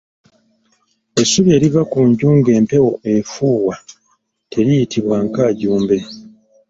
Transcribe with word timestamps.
Essubi 1.21 1.49
eriva 1.57 1.81
ku 1.91 1.99
nju 2.09 2.27
ng'empewo 2.39 2.91
efuuwa 3.13 3.75
teriyitibwa 4.51 5.15
nkaajumbe. 5.25 5.97